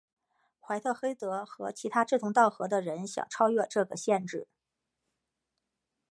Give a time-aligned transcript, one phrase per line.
[0.59, 4.47] 怀特黑德和其他志同道合的人想超越这个限制。